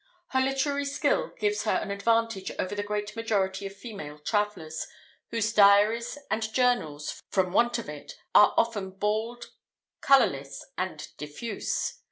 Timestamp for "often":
8.57-8.89